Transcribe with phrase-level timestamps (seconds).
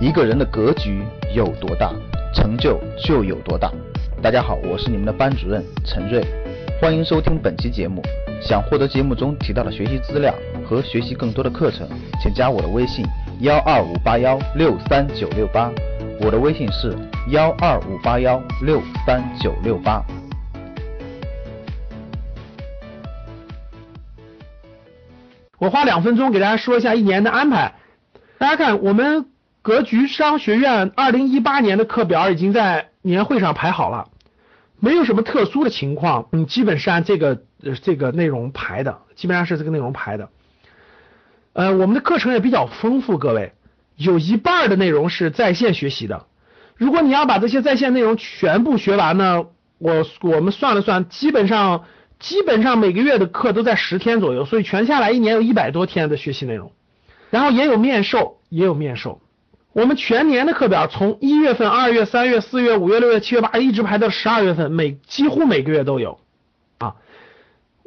[0.00, 1.02] 一个人的格局
[1.34, 1.92] 有多大，
[2.32, 3.68] 成就就有多大。
[4.22, 6.24] 大家好，我是你们的班主任陈瑞，
[6.80, 8.00] 欢迎收听本期节目。
[8.40, 10.32] 想获得节目中提到的学习资料
[10.64, 11.88] 和学习更多的课程，
[12.22, 13.04] 请加我的微信
[13.40, 15.68] 幺二五八幺六三九六八。
[16.20, 16.96] 我的微信是
[17.30, 20.00] 幺二五八幺六三九六八。
[25.58, 27.74] 我花两分钟给大家说一下一年的安排。
[28.38, 29.26] 大家看，我们
[29.68, 34.08] 格局商学院二零一八年的课表已经在年会上排好了，
[34.80, 37.42] 没有什么特殊的情况，你，基本是按这个
[37.82, 40.30] 这个内容排的，基本上是这个内容排的。
[41.52, 43.52] 呃，我们的课程也比较丰富，各位，
[43.94, 46.24] 有一半的内容是在线学习的。
[46.74, 49.44] 如果你要把这些在线内容全部学完呢，
[49.76, 51.84] 我我们算了算，基本上。
[52.18, 56.72] 基本上每个月的课都在十天左右，所以全下来一年有一百多天的学习内容，
[57.30, 59.20] 然后也有面授，也有面授。
[59.78, 66.18] 我们全年的课表从一月份、二月、三月、四月、五月、六月、七月、八一直排到十二月份，每几乎每个月都有
[66.78, 66.96] 啊。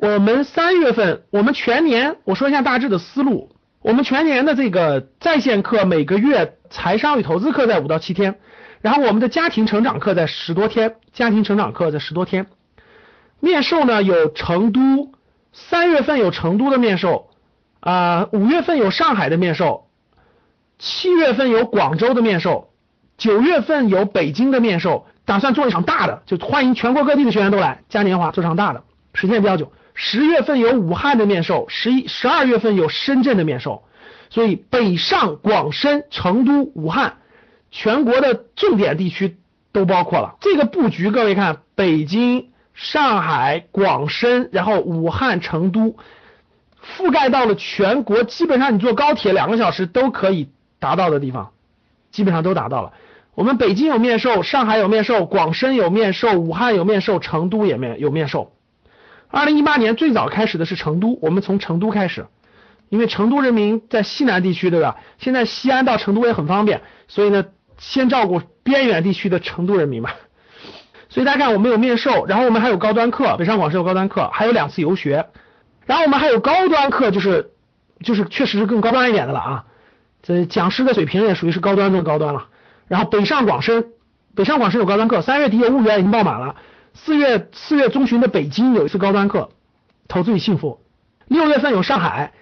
[0.00, 3.52] 我们三月份，我们全年我说一下大致的思路，
[3.82, 8.40] 我们全年的这个在线课每个月财商与投资课在五到七天，
[8.80, 12.48] 然后我们的家庭成长课在十多天，家庭成长课在十多天。
[13.38, 15.12] 面授呢有成都，
[15.52, 17.30] 三月份有成都的面授，
[17.78, 19.85] 啊五月份有上海的面授，
[20.78, 22.70] 七月份有广州的面授，
[23.16, 29.72] 九月份有北京的面授，打算做一场大的，就欢迎全国各地的学员都来嘉年华做场大的，时间比较久。
[29.94, 33.84] 十月份有武汉的面授，十一十二月份有深圳的面授，
[34.30, 37.18] 所以北上广深成都武汉
[37.70, 39.36] 全国的重点地区
[39.72, 40.36] 都包括了。
[40.40, 42.48] 这个布局，各位看北京。
[42.78, 45.96] 上海、广深，然后武汉、成都，
[46.84, 51.52] 覆盖到了全国，基本上你坐高铁两个小时都可以达到的地方，
[52.10, 52.92] 基本上都达到了。
[53.34, 58.52] 我们北京有面授，上海有面授，广深有面授，武汉有面授，成都也面有面授。
[59.28, 62.26] 二零一八年最早开始的是成都，我们从成都开始，
[62.88, 64.96] 因为成都人民在西南地区，对吧？
[65.18, 67.44] 现在西安到成都也很方便，所以呢，
[67.78, 70.10] 先照顾边远地区的成都人民嘛。
[71.08, 75.26] 所以大家看，我们有面授，然后我们还有高端课，北上广深有高端课，还有两次游学，
[75.84, 77.50] 然后我们还有高端课，就是
[78.02, 79.64] 就是确实是更高端一点的了啊。
[80.26, 82.48] 这讲师的水平也属于是高端中的高端了。
[82.88, 83.92] 然后北上广深，
[84.34, 86.56] 北上广深有高端课，三月底有婺源已经爆满了，
[86.94, 89.50] 四月四月中旬的北京有一次高端课，
[90.08, 90.80] 投资与幸福。
[91.28, 92.32] 六月份有上海，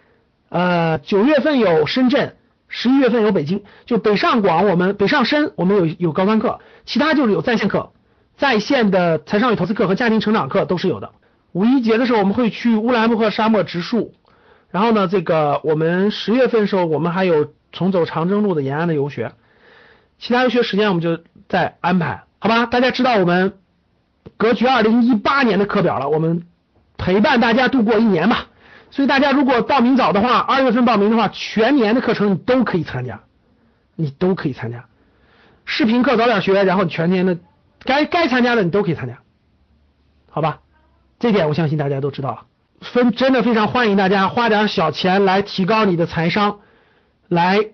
[0.49, 2.37] 呃，九月份有深圳，
[2.69, 7.93] 十一月份有北京，就北上广我们北上深我们有有高端课，其他就是有在线课。
[8.37, 11.13] 在线的财商与投资课和家庭成长课都是有的。
[11.53, 14.13] 五一节的时候我们会去乌兰布和沙漠植树，
[14.71, 19.33] 然后呢，这个我们十月份的时候我们还有重走长征路的延安的游学，
[20.19, 22.65] 其他游学时间我们就再安排，好吧？
[22.65, 23.59] 大家知道我们
[24.39, 26.47] 格局二零一八年的课表了，我们
[26.97, 28.39] 陪伴大家度过一年嘛，
[28.91, 33.21] 所以大家如果报名早的话，二月份报名的话，全年的课程你都可以参加，
[33.95, 34.87] 你都可以参加，
[35.67, 37.37] 视频课早点学，然后全年的。
[37.87, 39.19] 该该参加的你都可以参加，
[40.31, 40.61] 好吧？
[41.19, 42.45] 这点我相信大家都知道了。
[42.81, 46.61] 分真的非常欢迎大家花点小钱来提高你的财商，
[47.29, 47.71] 来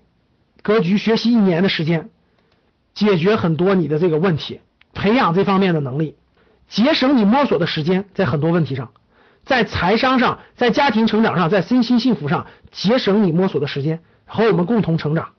[0.62, 2.10] 格局学习一年的时间，
[2.94, 4.60] 解决很多你的这个问题，
[4.94, 6.16] 培养这方面的能力，
[6.68, 8.90] 节省你摸索的时间，在很多问题上，
[9.44, 15.30] 在财商上，在家庭成长上，在身心幸福上节省你摸索的时间，和我们共同成长。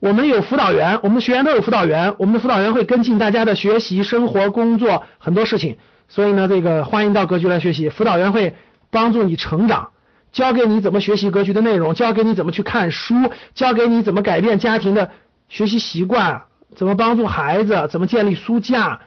[0.00, 5.78] 我们有辅导员，我们的学员都有辅导员，我们的辅导员会跟进大家的学习、生活、工作很多事情，
[6.08, 8.56] 所以呢，这个欢迎到格局来学习，辅导员会
[8.90, 9.91] 帮助你成长，
[10.32, 13.14] 教给你怎么学习格局的内容，教给你怎么去看书，
[13.54, 15.10] 教给你怎么改变家庭的
[15.48, 16.42] 学习习惯，
[16.74, 19.00] 怎么帮助孩子，怎么建立书架，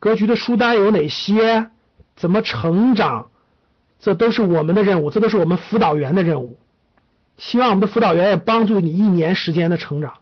[0.00, 1.68] 格局的书单有哪些，
[2.16, 3.28] 怎么成长，
[4.00, 6.58] 这都是我们的任务，这都是我们辅导员的任务，
[7.38, 10.14] 希望我们的辅导员也帮助你一年时间的成长。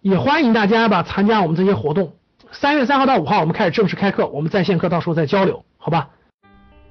[0.00, 2.14] 也欢迎大家吧参加我们这些活动。
[2.52, 6.08] 三月三号到五号我们开始正式开课，我们在线课到时候再交流，好吧？